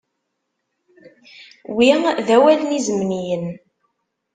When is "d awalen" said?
2.25-2.75